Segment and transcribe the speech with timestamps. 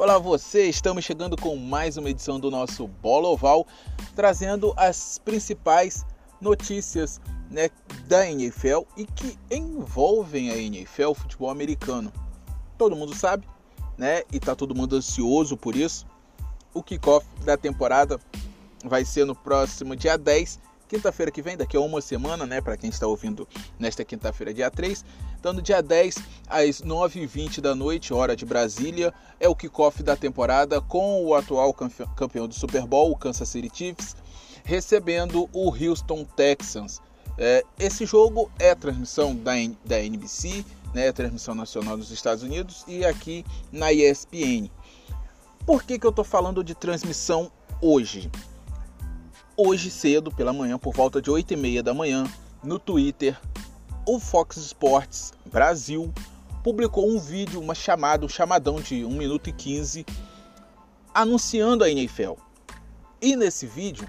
[0.00, 3.66] Olá você, estamos chegando com mais uma edição do nosso Bola Oval,
[4.16, 6.06] trazendo as principais
[6.40, 7.20] notícias
[7.50, 7.68] né,
[8.08, 12.10] da NFL e que envolvem a NFL, o futebol americano.
[12.78, 13.46] Todo mundo sabe,
[13.98, 14.22] né?
[14.32, 16.06] E tá todo mundo ansioso por isso.
[16.72, 18.18] O kickoff da temporada
[18.82, 20.58] vai ser no próximo dia 10
[20.90, 23.46] quinta-feira que vem, daqui a uma semana, né, para quem está ouvindo
[23.78, 25.04] nesta quinta-feira, dia 3.
[25.38, 26.16] Então, no dia 10,
[26.48, 31.72] às 9h20 da noite, hora de Brasília, é o kickoff da temporada com o atual
[32.16, 34.16] campeão do Super Bowl, o Kansas City Chiefs,
[34.64, 37.00] recebendo o Houston Texans.
[37.38, 39.52] É, esse jogo é transmissão da,
[39.84, 44.68] da NBC, né, transmissão nacional nos Estados Unidos e aqui na ESPN.
[45.64, 47.48] Por que, que eu estou falando de transmissão
[47.80, 48.28] hoje?
[49.66, 52.24] Hoje cedo, pela manhã, por volta de 8 e meia da manhã,
[52.62, 53.38] no Twitter,
[54.06, 56.12] o Fox Sports Brasil
[56.62, 60.06] publicou um vídeo, uma chamada, um chamadão de 1 minuto e 15,
[61.12, 62.34] anunciando a NFL.
[63.20, 64.08] E nesse vídeo,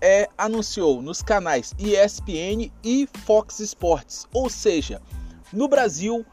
[0.00, 5.00] é, anunciou nos canais ESPN e Fox Sports, ou seja,
[5.52, 6.26] no Brasil,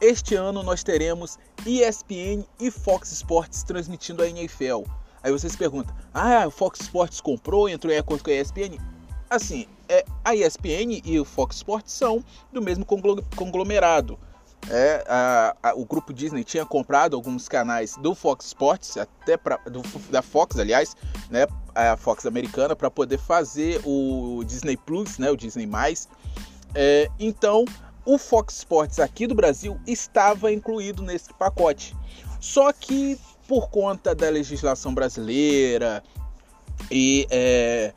[0.00, 4.84] este ano nós teremos ESPN e Fox Sports transmitindo a NFL.
[5.26, 8.78] Aí você se pergunta: ah, o Fox Sports comprou, entrou em acordo com a ESPN?
[9.28, 12.86] Assim, é, a ESPN e o Fox Sports são do mesmo
[13.34, 14.16] conglomerado.
[14.70, 19.56] É, a, a, o grupo Disney tinha comprado alguns canais do Fox Sports, até pra,
[19.56, 20.96] do, da Fox, aliás,
[21.28, 25.68] né, a Fox americana, para poder fazer o Disney Plus, né, o Disney+.
[26.72, 27.64] É, então,
[28.04, 31.96] o Fox Sports aqui do Brasil estava incluído nesse pacote.
[32.40, 36.02] Só que por conta da legislação brasileira
[36.90, 37.92] e é,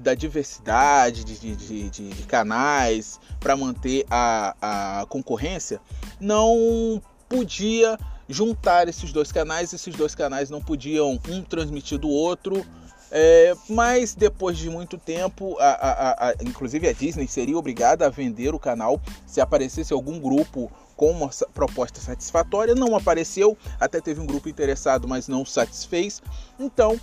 [0.00, 5.80] da diversidade de, de, de, de canais para manter a, a concorrência,
[6.20, 7.98] não podia
[8.28, 12.64] juntar esses dois canais, esses dois canais não podiam um transmitir do outro.
[13.08, 18.08] É, mas depois de muito tempo, a, a, a, inclusive a Disney seria obrigada a
[18.08, 24.20] vender o canal se aparecesse algum grupo com uma proposta satisfatória, não apareceu, até teve
[24.20, 26.22] um grupo interessado, mas não satisfez.
[26.58, 26.98] Então,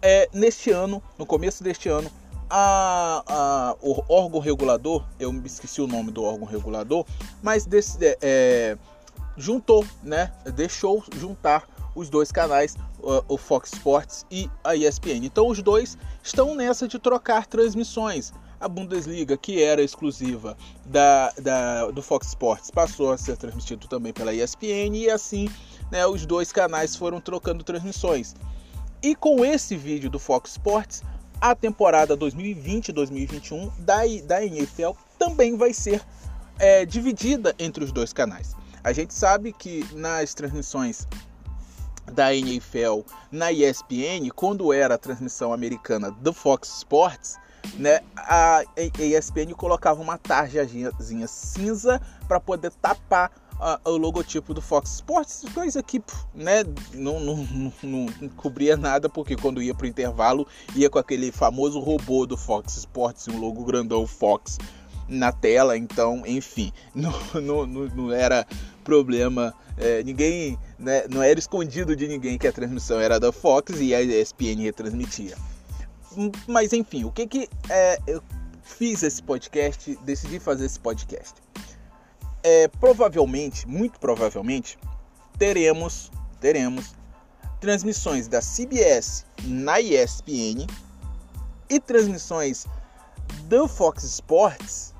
[0.00, 2.10] é, neste ano, no começo deste ano,
[2.48, 7.04] a, a, o órgão regulador, eu me esqueci o nome do órgão regulador,
[7.42, 8.78] mas desse, é, é
[9.36, 12.76] juntou, né, deixou juntar os dois canais,
[13.28, 15.24] o Fox Sports e a ESPN.
[15.24, 18.32] Então os dois estão nessa de trocar transmissões
[18.64, 24.10] a Bundesliga, que era exclusiva da, da, do Fox Sports, passou a ser transmitido também
[24.10, 25.50] pela ESPN e assim
[25.90, 28.34] né, os dois canais foram trocando transmissões.
[29.02, 31.02] E com esse vídeo do Fox Sports,
[31.38, 36.00] a temporada 2020-2021 da, da NFL também vai ser
[36.58, 38.56] é, dividida entre os dois canais.
[38.82, 41.06] A gente sabe que nas transmissões
[42.10, 47.36] da NFL na ESPN, quando era a transmissão americana do Fox Sports,
[47.76, 48.62] né, a
[48.98, 50.90] ESPN colocava uma tarjazinha
[51.26, 56.02] cinza para poder tapar uh, o logotipo do Fox Sports, coisa que
[56.34, 61.30] né, não, não, não, não, cobria nada, porque quando ia pro intervalo ia com aquele
[61.30, 64.58] famoso robô do Fox Sports, um logo grandão Fox
[65.08, 68.46] na tela, então, enfim, não, não, não era
[68.82, 73.80] problema, é, ninguém, né, não era escondido de ninguém que a transmissão era da Fox
[73.80, 75.36] e a ESPN retransmitia.
[76.46, 78.22] Mas enfim, o que que é, eu
[78.64, 81.34] fiz esse podcast, decidi fazer esse podcast.
[82.42, 84.78] É, provavelmente, muito provavelmente,
[85.38, 86.10] teremos,
[86.40, 86.94] teremos
[87.60, 90.66] transmissões da CBS na ESPN
[91.68, 92.66] e transmissões
[93.44, 94.94] do Fox Sports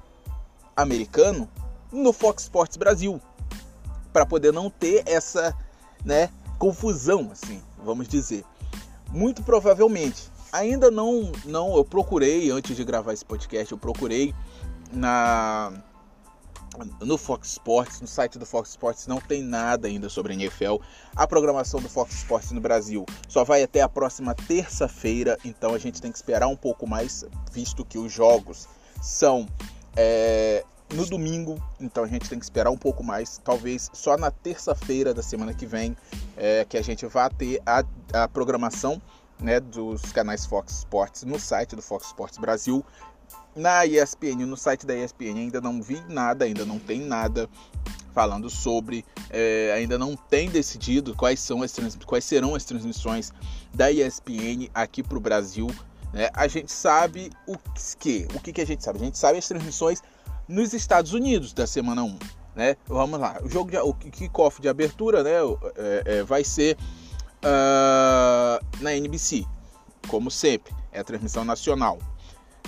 [0.76, 1.48] americano
[1.92, 3.20] no Fox Sports Brasil,
[4.12, 5.56] para poder não ter essa,
[6.04, 8.44] né, confusão assim, vamos dizer.
[9.10, 14.32] Muito provavelmente ainda não, não, eu procurei antes de gravar esse podcast, eu procurei
[14.92, 15.72] na
[17.00, 20.76] no Fox Sports, no site do Fox Sports não tem nada ainda sobre a NFL.
[21.14, 25.78] A programação do Fox Sports no Brasil só vai até a próxima terça-feira, então a
[25.78, 28.66] gente tem que esperar um pouco mais, visto que os jogos
[29.00, 29.46] são
[29.96, 33.40] é, no domingo, então a gente tem que esperar um pouco mais.
[33.44, 35.96] Talvez só na terça-feira da semana que vem
[36.36, 39.00] é, que a gente vá ter a, a programação
[39.40, 42.84] né, dos canais Fox Sports no site do Fox Sports Brasil.
[43.54, 47.48] Na ESPN, no site da ESPN, ainda não vi nada, ainda não tem nada
[48.12, 51.74] falando sobre, é, ainda não tem decidido quais, são as
[52.06, 53.32] quais serão as transmissões
[53.72, 55.68] da ESPN aqui para o Brasil.
[56.12, 56.30] Né?
[56.32, 57.56] A gente sabe o
[57.98, 59.00] que, o que, que a gente sabe?
[59.00, 60.00] A gente sabe as transmissões
[60.48, 62.18] nos Estados Unidos da semana 1.
[62.54, 62.76] Né?
[62.86, 65.32] Vamos lá, o jogo de, o kickoff de abertura né,
[65.76, 66.76] é, é, vai ser
[67.44, 69.44] uh, na NBC,
[70.08, 71.98] como sempre, é a transmissão nacional.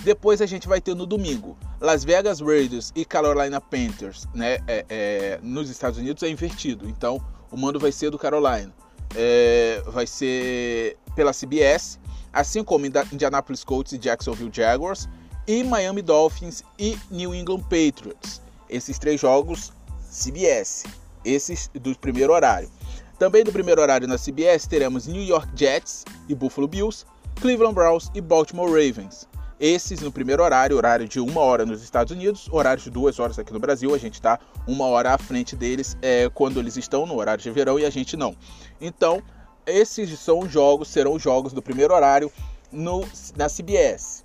[0.03, 4.59] Depois a gente vai ter no domingo Las Vegas Raiders e Carolina Panthers, né?
[4.67, 7.19] É, é, nos Estados Unidos é invertido, então
[7.51, 8.71] o mando vai ser do Carolina.
[9.15, 11.99] É, vai ser pela CBS,
[12.31, 15.09] assim como Indianapolis Colts e Jacksonville Jaguars,
[15.47, 18.41] e Miami Dolphins e New England Patriots.
[18.69, 19.71] Esses três jogos
[20.11, 20.83] CBS,
[21.23, 22.69] esses do primeiro horário.
[23.17, 27.03] Também do primeiro horário na CBS teremos New York Jets e Buffalo Bills,
[27.41, 29.27] Cleveland Browns e Baltimore Ravens.
[29.59, 33.39] Esses no primeiro horário, horário de uma hora nos Estados Unidos, horário de duas horas
[33.39, 33.95] aqui no Brasil.
[33.95, 37.49] A gente está uma hora à frente deles é, quando eles estão no horário de
[37.49, 38.35] verão e a gente não.
[38.79, 39.23] Então,
[39.65, 42.31] esses são jogos, serão os jogos do primeiro horário
[42.71, 43.03] no,
[43.35, 44.23] na CBS.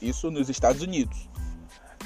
[0.00, 1.28] Isso nos Estados Unidos.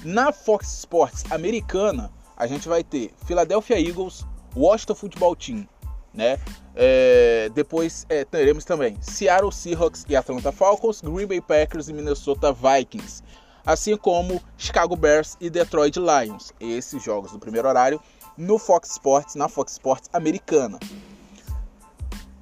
[0.04, 4.26] Na Fox Sports americana, a gente vai ter Philadelphia Eagles,
[4.56, 5.68] Washington Football Team,
[6.12, 6.38] né?
[6.74, 12.52] É, depois é, teremos também Seattle Seahawks e Atlanta Falcons, Green Bay Packers e Minnesota
[12.52, 13.22] Vikings,
[13.66, 16.52] assim como Chicago Bears e Detroit Lions.
[16.60, 18.00] Esses jogos do primeiro horário
[18.36, 20.78] no Fox Sports, na Fox Sports americana.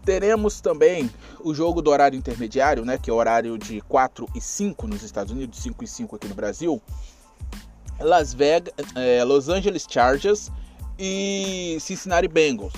[0.04, 1.10] Teremos também
[1.40, 5.02] o jogo do horário intermediário, né, que é o horário de 4 e 5 nos
[5.02, 6.80] Estados Unidos, 5 e 5 aqui no Brasil.
[7.98, 10.52] Las Vegas, é, Los Angeles Chargers
[10.98, 12.74] e Cincinnati Bengals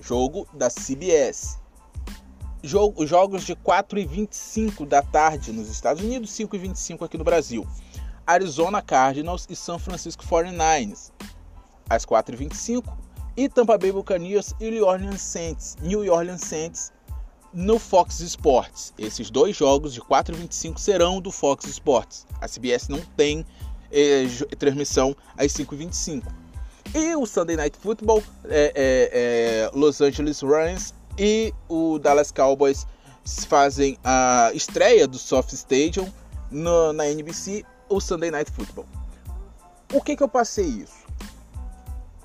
[0.00, 1.58] jogo da CBS.
[2.62, 7.16] Jogo, jogos de 4 e 25 da tarde nos Estados Unidos, 5 e 25 aqui
[7.16, 7.66] no Brasil.
[8.26, 11.12] Arizona Cardinals e San Francisco 49ers,
[11.88, 12.98] às 4 e 25
[13.36, 16.92] E Tampa Bay Buccaneers e New Orleans Saints, New Orleans Saints
[17.54, 18.92] no Fox Sports.
[18.98, 22.26] Esses dois jogos de 4 e 25 serão do Fox Sports.
[22.40, 23.46] A CBS não tem
[23.90, 24.26] eh,
[24.58, 26.26] transmissão às 5 e 25
[26.94, 32.86] e o Sunday Night Football, é, é, é, Los Angeles Rams e o Dallas Cowboys
[33.48, 36.10] fazem a estreia do Soft Stadium
[36.50, 38.86] no, na NBC, o Sunday Night Football.
[39.86, 41.06] Por que, que eu passei isso?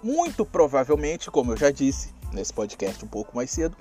[0.01, 3.75] Muito provavelmente, como eu já disse nesse podcast um pouco mais cedo,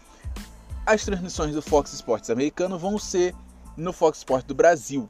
[0.85, 3.35] as transmissões do Fox Sports americano vão ser
[3.77, 5.09] no Fox Sports do Brasil.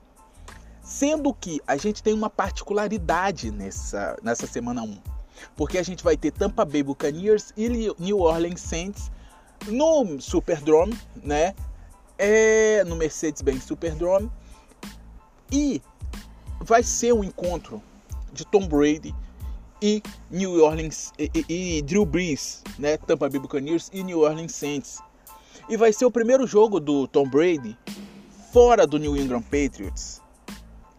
[0.83, 5.12] Sendo que a gente tem uma particularidade nessa, nessa semana 1
[5.57, 7.69] porque a gente vai ter Tampa Bay Buccaneers e
[7.99, 9.11] New Orleans Saints
[9.67, 11.55] no Superdome, né?
[12.19, 14.31] É, no Mercedes-Benz Superdome.
[15.51, 15.83] E
[16.61, 17.83] vai ser um encontro
[18.33, 19.15] de Tom Brady
[19.81, 22.97] e New Orleans e, e, e Drew Brees, né?
[22.97, 25.01] Tampa Bay Buccaneers e New Orleans Saints.
[25.69, 27.77] E vai ser o primeiro jogo do Tom Brady
[28.53, 30.21] fora do New England Patriots,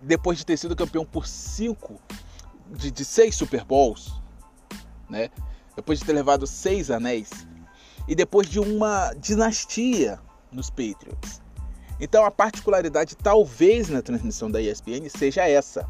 [0.02, 2.00] depois de ter sido campeão por cinco
[2.72, 4.23] de, de seis Super Bowls
[5.14, 5.30] né?
[5.76, 7.30] Depois de ter levado seis anéis
[8.08, 10.20] e depois de uma dinastia
[10.52, 11.42] nos Patriots.
[12.00, 15.88] Então a particularidade, talvez na transmissão da ESPN, seja essa.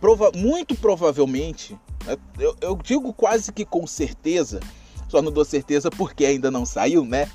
[0.00, 4.60] Prova muito provavelmente, né, eu, eu, digo quase que com certeza,
[5.08, 7.30] só não dou certeza porque ainda não saiu, né?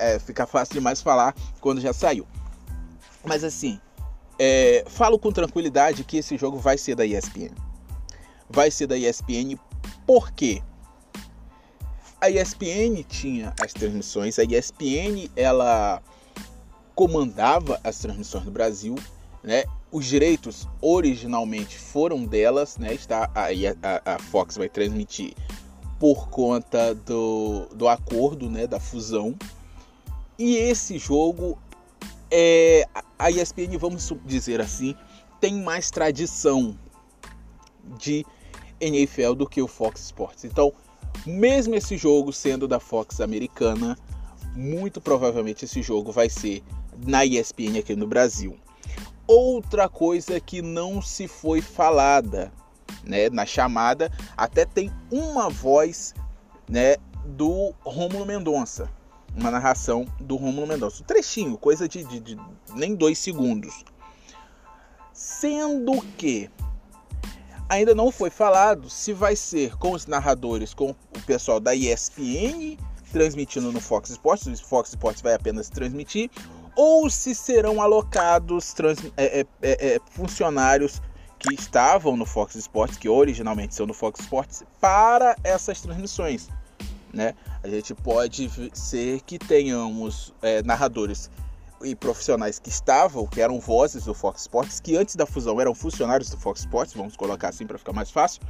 [0.00, 2.26] É, fica fácil demais falar quando já saiu.
[3.22, 3.78] Mas assim,
[4.38, 7.52] é, falo com tranquilidade que esse jogo vai ser da ESPN.
[8.48, 9.58] Vai ser da ESPN
[10.06, 10.62] por quê?
[12.20, 16.02] A ESPN tinha as transmissões, a ESPN ela
[16.94, 18.94] comandava as transmissões do Brasil,
[19.42, 19.64] né?
[19.92, 22.94] Os direitos originalmente foram delas, né?
[22.94, 25.34] Está a, a, a Fox vai transmitir
[25.98, 28.66] por conta do, do acordo, né?
[28.66, 29.34] Da fusão.
[30.38, 31.58] E esse jogo
[32.30, 32.86] é
[33.18, 34.94] a ESPN, vamos dizer assim,
[35.40, 36.76] tem mais tradição
[37.98, 38.24] de
[38.80, 40.44] NFL do que o Fox Sports.
[40.44, 40.72] Então,
[41.24, 43.96] mesmo esse jogo sendo da Fox americana,
[44.54, 46.62] muito provavelmente esse jogo vai ser
[47.06, 48.56] na ESPN aqui no Brasil.
[49.26, 52.52] Outra coisa que não se foi falada,
[53.04, 56.14] né, na chamada, até tem uma voz,
[56.68, 58.88] né, do Rômulo Mendonça,
[59.36, 62.38] uma narração do Rômulo Mendonça, um trechinho, coisa de, de, de
[62.74, 63.84] nem dois segundos.
[65.12, 66.50] Sendo que
[67.68, 72.76] ainda não foi falado se vai ser com os narradores, com o pessoal da ESPN
[73.12, 76.30] transmitindo no Fox Sports, o Fox Sports vai apenas transmitir,
[76.74, 81.00] ou se serão alocados trans, é, é, é, é, funcionários
[81.38, 86.48] que estavam no Fox Sports, que originalmente são no Fox Sports, para essas transmissões.
[87.12, 87.34] Né?
[87.62, 91.30] A gente pode ser que tenhamos é, narradores
[91.82, 95.74] e profissionais que estavam, que eram vozes do Fox Sports, que antes da fusão eram
[95.74, 98.42] funcionários do Fox Sports, vamos colocar assim para ficar mais fácil,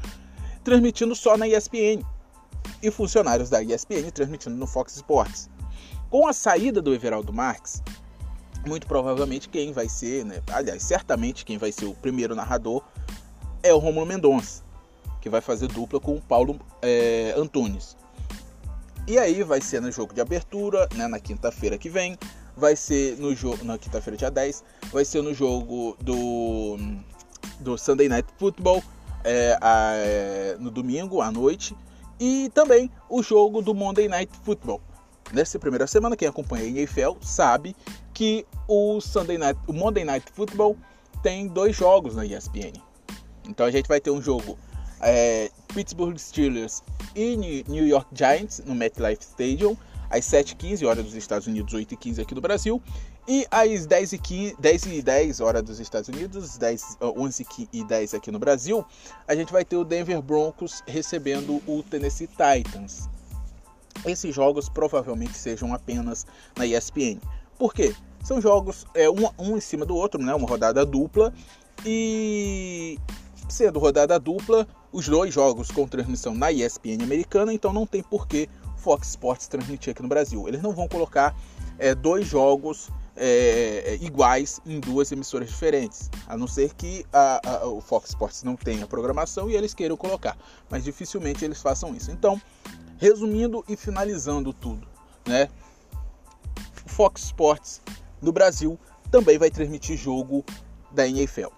[0.65, 2.05] transmitindo só na ESPN.
[2.83, 5.49] E funcionários da ESPN transmitindo no Fox Sports.
[6.11, 7.83] Com a saída do Everaldo Marques,
[8.67, 10.43] muito provavelmente quem vai ser, né?
[10.53, 12.83] aliás, certamente quem vai ser o primeiro narrador
[13.63, 14.63] é o Romulo Mendonça,
[15.21, 17.97] que vai fazer dupla com o Paulo é, Antunes.
[19.09, 22.19] E aí vai ser no jogo de abertura, né, na quinta-feira que vem,
[22.57, 26.79] vai ser no jogo na quinta-feira dia 10, vai ser no jogo do
[27.61, 28.83] do Sunday Night Football
[29.25, 31.77] é, a, é, no domingo à noite
[32.19, 34.81] e também o jogo do Monday Night Football.
[35.33, 37.75] Nessa primeira semana, quem acompanha a NFL sabe
[38.15, 40.77] que o Sunday Night, o Monday Night Football
[41.23, 42.81] tem dois jogos na ESPN.
[43.49, 44.57] Então a gente vai ter um jogo
[45.01, 46.83] é, Pittsburgh Steelers
[47.15, 49.77] e New York Giants no MetLife Stadium
[50.11, 52.83] às 7h15 hora dos Estados Unidos, 8h15 aqui do Brasil.
[53.29, 57.85] E às 10 e 15, 10 e 10 hora dos Estados Unidos, 10, 11 e
[57.85, 58.85] 10 aqui no Brasil,
[59.27, 63.09] a gente vai ter o Denver Broncos recebendo o Tennessee Titans.
[64.05, 67.19] Esses jogos provavelmente sejam apenas na ESPN.
[67.59, 67.95] Por quê?
[68.23, 70.35] São jogos é, um, um em cima do outro, né?
[70.35, 71.33] uma rodada dupla.
[71.85, 72.99] E
[73.49, 78.27] sendo rodada dupla, os dois jogos com transmissão na ESPN americana, então não tem por
[78.27, 78.49] que
[78.87, 80.47] Fox Sports transmitir aqui no Brasil.
[80.47, 81.37] Eles não vão colocar
[81.77, 87.41] é, dois jogos é, é, iguais em duas emissoras diferentes, a não ser que a,
[87.45, 90.39] a, o Fox Sports não tenha programação e eles queiram colocar,
[90.71, 92.13] mas dificilmente eles façam isso.
[92.13, 92.41] Então,
[92.97, 94.87] resumindo e finalizando tudo,
[95.27, 95.49] né?
[96.85, 97.83] O Fox Sports
[98.23, 98.79] no Brasil
[99.11, 100.45] também vai transmitir jogo
[100.93, 101.49] da NFL.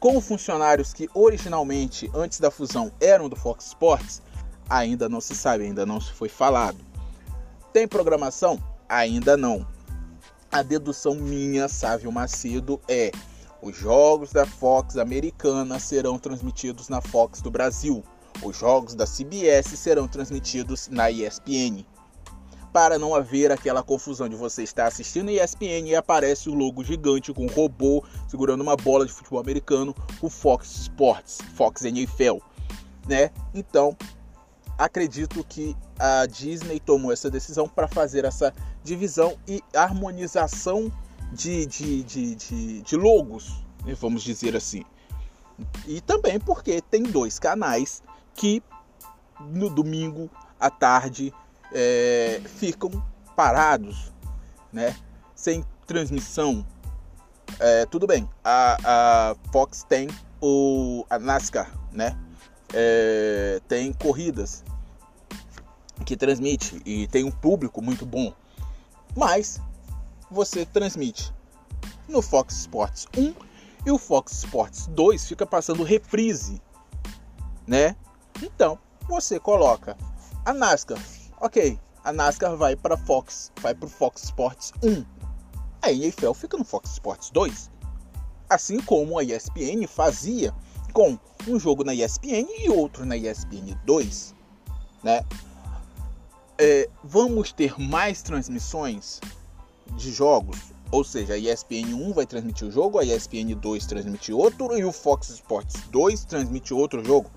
[0.00, 4.20] Com funcionários que originalmente, antes da fusão, eram do Fox Sports,
[4.68, 6.78] ainda não se sabe, ainda não se foi falado.
[7.72, 8.62] Tem programação?
[8.88, 9.66] Ainda não.
[10.50, 13.10] A dedução minha, Sávio Macedo, é:
[13.60, 18.02] os jogos da Fox americana serão transmitidos na Fox do Brasil.
[18.42, 21.84] Os jogos da CBS serão transmitidos na ESPN.
[22.72, 27.32] Para não haver aquela confusão de você estar assistindo ESPN e aparece o logo gigante
[27.32, 32.36] com um robô segurando uma bola de futebol americano, o Fox Sports, Fox NFL,
[33.08, 33.30] né?
[33.54, 33.96] Então,
[34.78, 38.52] acredito que a Disney tomou essa decisão para fazer essa
[38.82, 40.92] divisão e harmonização
[41.32, 44.84] de, de, de, de, de logos, né, vamos dizer assim.
[45.86, 48.02] E também porque tem dois canais
[48.34, 48.62] que
[49.40, 50.30] no domingo
[50.60, 51.32] à tarde
[51.72, 52.90] é, ficam
[53.34, 54.12] parados,
[54.72, 54.96] né?
[55.34, 56.66] Sem transmissão.
[57.58, 60.08] É, tudo bem, a, a Fox tem
[60.40, 62.18] o, a NASCAR, né?
[62.72, 64.64] É, tem corridas
[66.04, 68.32] que transmite e tem um público muito bom.
[69.16, 69.60] Mas
[70.30, 71.32] você transmite
[72.08, 73.34] no Fox Sports 1
[73.86, 76.60] e o Fox Sports 2 fica passando reprise,
[77.66, 77.96] né?
[78.42, 79.96] Então, você coloca
[80.44, 81.00] a NASCAR.
[81.40, 85.04] OK, a NASCAR vai para Fox, vai para o Fox Sports 1.
[85.82, 87.70] A NFL fica no Fox Sports 2.
[88.48, 90.54] Assim como a ESPN fazia
[90.96, 94.34] com um jogo na ESPN e outro na ESPN 2,
[95.04, 95.22] né?
[96.56, 99.20] É, vamos ter mais transmissões
[99.94, 100.56] de jogos,
[100.90, 104.86] ou seja, a ESPN 1 vai transmitir o jogo, a ESPN 2 transmite outro e
[104.86, 107.30] o Fox Sports 2 transmite outro jogo.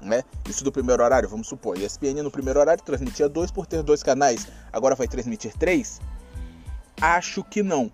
[0.00, 0.24] Né?
[0.48, 1.78] Isso do primeiro horário, vamos supor.
[1.78, 6.00] A ESPN no primeiro horário transmitia dois por ter dois canais, agora vai transmitir três?
[7.00, 7.88] Acho que não.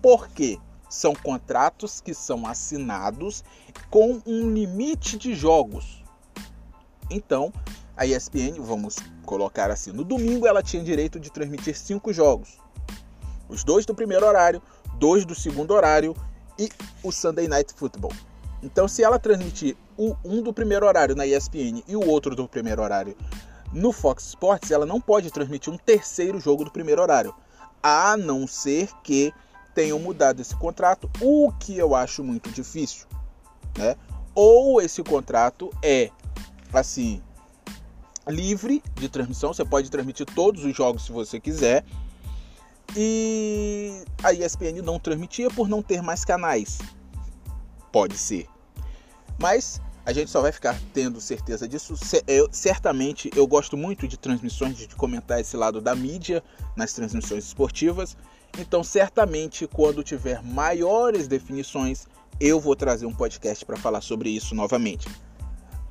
[0.00, 0.56] Por quê?
[0.92, 3.42] São contratos que são assinados
[3.88, 6.04] com um limite de jogos.
[7.10, 7.50] Então,
[7.96, 12.58] a ESPN, vamos colocar assim, no domingo ela tinha direito de transmitir cinco jogos.
[13.48, 14.60] Os dois do primeiro horário,
[14.98, 16.14] dois do segundo horário
[16.58, 16.68] e
[17.02, 18.12] o Sunday Night Football.
[18.62, 22.46] Então, se ela transmitir o um do primeiro horário na ESPN e o outro do
[22.46, 23.16] primeiro horário
[23.72, 27.34] no Fox Sports, ela não pode transmitir um terceiro jogo do primeiro horário,
[27.82, 29.32] a não ser que
[29.74, 33.06] tenham mudado esse contrato, o que eu acho muito difícil,
[33.76, 33.96] né?
[34.34, 36.10] Ou esse contrato é
[36.72, 37.22] assim
[38.28, 41.84] livre de transmissão, você pode transmitir todos os jogos se você quiser.
[42.96, 46.78] E a ESPN não transmitia por não ter mais canais.
[47.90, 48.46] Pode ser.
[49.38, 51.94] Mas a gente só vai ficar tendo certeza disso.
[52.26, 56.42] Eu, certamente eu gosto muito de transmissões, de comentar esse lado da mídia
[56.76, 58.16] nas transmissões esportivas.
[58.58, 62.06] Então, certamente, quando tiver maiores definições,
[62.38, 65.08] eu vou trazer um podcast para falar sobre isso novamente.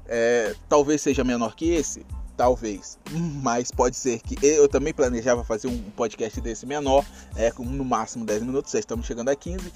[0.05, 2.99] É, talvez seja menor que esse, talvez,
[3.41, 7.85] mas pode ser que eu também planejava fazer um podcast desse menor, é, com no
[7.85, 9.71] máximo 10 minutos, já estamos chegando a 15.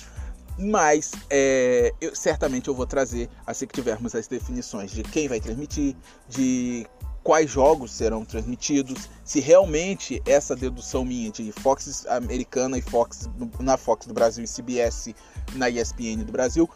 [0.57, 5.39] Mas é, eu, certamente eu vou trazer assim que tivermos as definições de quem vai
[5.39, 5.95] transmitir,
[6.29, 6.87] de
[7.25, 13.27] quais jogos serão transmitidos, se realmente essa dedução minha de Fox americana e Fox
[13.59, 15.09] na Fox do Brasil e CBS
[15.55, 16.69] na ESPN do Brasil,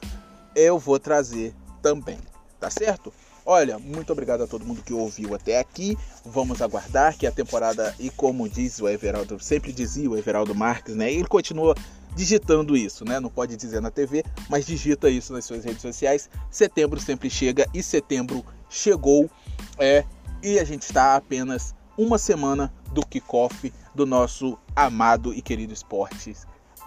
[0.55, 1.53] eu vou trazer
[1.83, 2.17] também,
[2.59, 3.13] tá certo?
[3.45, 5.95] Olha, muito obrigado a todo mundo que ouviu até aqui.
[6.25, 10.95] Vamos aguardar que a temporada, e como diz o Everaldo, sempre dizia o Everaldo Marques,
[10.95, 11.13] né?
[11.13, 11.75] Ele continua
[12.15, 13.19] digitando isso, né?
[13.19, 16.27] Não pode dizer na TV, mas digita isso nas suas redes sociais.
[16.49, 19.29] Setembro sempre chega e setembro chegou.
[19.77, 20.03] É,
[20.41, 26.35] e a gente está apenas uma semana do kickoff do nosso amado e querido esporte,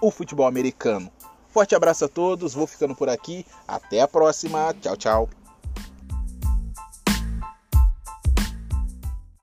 [0.00, 1.10] o futebol americano.
[1.48, 3.44] Forte abraço a todos, vou ficando por aqui.
[3.68, 4.74] Até a próxima.
[4.80, 5.41] Tchau, tchau.